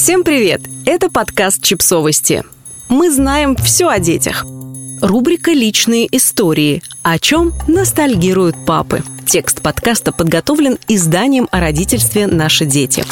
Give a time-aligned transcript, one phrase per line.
[0.00, 0.60] Всем привет!
[0.86, 2.44] Это подкаст «Чипсовости».
[2.88, 4.46] Мы знаем все о детях.
[5.02, 9.02] Рубрика «Личные истории», о чем ностальгируют папы.
[9.26, 13.04] Текст подкаста подготовлен изданием о родительстве «Наши дети».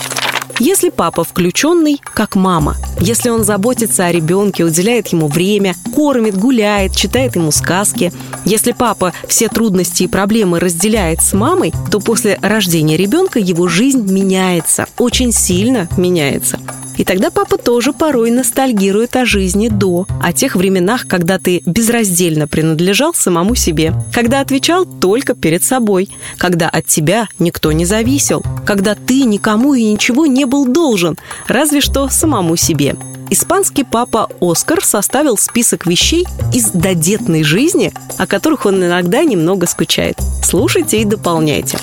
[0.58, 6.96] Если папа включенный, как мама, если он заботится о ребенке, уделяет ему время, кормит, гуляет,
[6.96, 8.10] читает ему сказки,
[8.46, 14.10] если папа все трудности и проблемы разделяет с мамой, то после рождения ребенка его жизнь
[14.10, 16.58] меняется, очень сильно меняется.
[16.96, 22.48] И тогда папа тоже порой ностальгирует о жизни до, о тех временах, когда ты безраздельно
[22.48, 28.94] принадлежал самому себе, когда отвечал только перед собой, когда от тебя никто не зависел, когда
[28.94, 32.96] ты никому и ничего не был должен, разве что самому себе.
[33.28, 40.16] Испанский папа Оскар составил список вещей из додетной жизни, о которых он иногда немного скучает.
[40.44, 41.78] Слушайте и дополняйте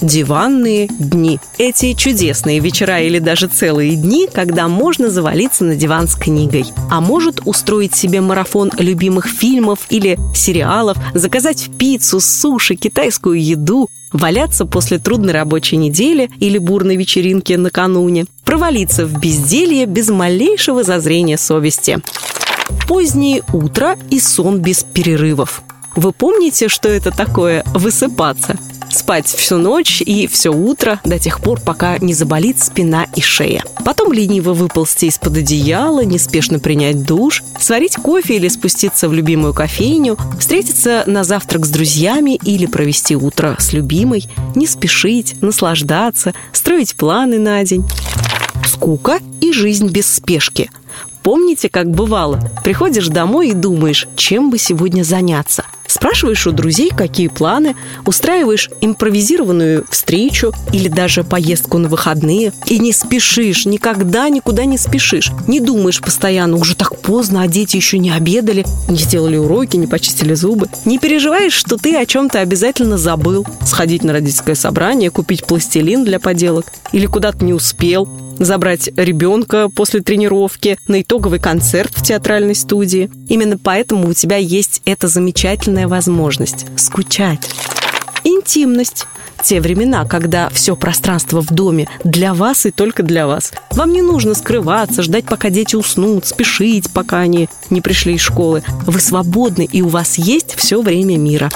[0.00, 1.38] диванные дни.
[1.58, 6.64] Эти чудесные вечера или даже целые дни, когда можно завалиться на диван с книгой.
[6.90, 14.66] А может устроить себе марафон любимых фильмов или сериалов, заказать пиццу, суши, китайскую еду, валяться
[14.66, 21.98] после трудной рабочей недели или бурной вечеринки накануне, провалиться в безделье без малейшего зазрения совести.
[22.88, 25.62] Позднее утро и сон без перерывов.
[25.96, 28.56] Вы помните, что это такое высыпаться?
[29.00, 33.64] Спать всю ночь и все утро до тех пор, пока не заболит спина и шея.
[33.82, 40.18] Потом лениво выползти из-под одеяла, неспешно принять душ, сварить кофе или спуститься в любимую кофейню,
[40.38, 47.38] встретиться на завтрак с друзьями или провести утро с любимой, не спешить, наслаждаться, строить планы
[47.38, 47.86] на день.
[48.66, 50.70] Скука и жизнь без спешки.
[51.22, 52.38] Помните, как бывало?
[52.62, 57.74] Приходишь домой и думаешь, чем бы сегодня заняться– Спрашиваешь у друзей, какие планы,
[58.06, 62.52] устраиваешь импровизированную встречу или даже поездку на выходные.
[62.66, 65.32] И не спешишь, никогда никуда не спешишь.
[65.48, 69.88] Не думаешь постоянно, уже так поздно, а дети еще не обедали, не сделали уроки, не
[69.88, 70.68] почистили зубы.
[70.84, 73.44] Не переживаешь, что ты о чем-то обязательно забыл.
[73.66, 76.66] Сходить на родительское собрание, купить пластилин для поделок.
[76.92, 78.08] Или куда-то не успел
[78.40, 83.10] забрать ребенка после тренировки на итоговый концерт в театральной студии.
[83.28, 87.48] Именно поэтому у тебя есть эта замечательная возможность скучать.
[88.24, 89.06] Интимность
[89.42, 93.52] те времена, когда все пространство в доме для вас и только для вас.
[93.70, 98.62] Вам не нужно скрываться, ждать, пока дети уснут, спешить, пока они не пришли из школы.
[98.86, 101.50] Вы свободны, и у вас есть все время мира.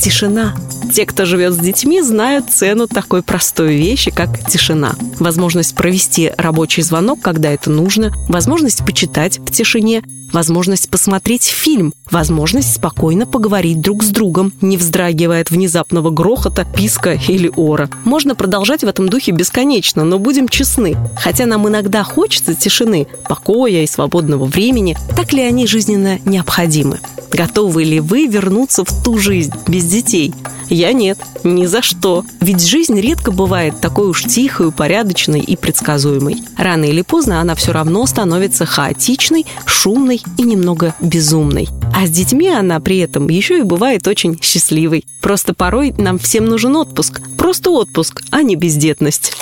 [0.00, 0.54] Тишина.
[0.92, 4.94] Те, кто живет с детьми, знают цену такой простой вещи, как тишина.
[5.18, 12.74] Возможность провести рабочий звонок, когда это нужно, возможность почитать в тишине, возможность посмотреть фильм, возможность
[12.74, 17.88] спокойно поговорить друг с другом, не вздрагивая от внезапного грохота, писка или ора.
[18.04, 20.96] Можно продолжать в этом духе бесконечно, но будем честны.
[21.16, 27.00] Хотя нам иногда хочется тишины, покоя и свободного времени, так ли они жизненно необходимы?
[27.30, 30.32] Готовы ли вы вернуться в ту жизнь без детей?
[30.70, 32.24] Я нет, ни за что.
[32.40, 36.42] Ведь жизнь редко бывает такой уж тихой, упорядоченной и предсказуемой.
[36.56, 41.68] Рано или поздно она все равно становится хаотичной, шумной и немного безумной.
[42.00, 45.04] А с детьми она при этом еще и бывает очень счастливой.
[45.20, 47.20] Просто порой нам всем нужен отпуск.
[47.36, 49.32] Просто отпуск, а не бездетность.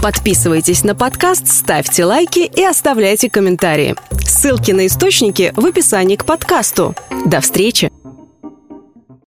[0.00, 3.96] Подписывайтесь на подкаст, ставьте лайки и оставляйте комментарии.
[4.24, 6.94] Ссылки на источники в описании к подкасту.
[7.26, 7.90] До встречи!